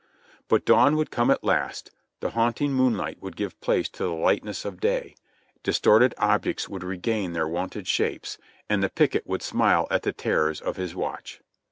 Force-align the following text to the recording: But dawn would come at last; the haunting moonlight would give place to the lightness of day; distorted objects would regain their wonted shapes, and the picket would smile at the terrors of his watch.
But 0.47 0.65
dawn 0.65 0.95
would 0.95 1.11
come 1.11 1.29
at 1.29 1.43
last; 1.43 1.91
the 2.21 2.31
haunting 2.31 2.73
moonlight 2.73 3.21
would 3.21 3.35
give 3.35 3.61
place 3.61 3.87
to 3.89 4.01
the 4.05 4.09
lightness 4.11 4.65
of 4.65 4.79
day; 4.79 5.13
distorted 5.61 6.15
objects 6.17 6.67
would 6.67 6.83
regain 6.83 7.33
their 7.33 7.47
wonted 7.47 7.87
shapes, 7.87 8.39
and 8.67 8.81
the 8.81 8.89
picket 8.89 9.27
would 9.27 9.43
smile 9.43 9.85
at 9.91 10.01
the 10.01 10.11
terrors 10.11 10.59
of 10.59 10.77
his 10.77 10.95
watch. 10.95 11.41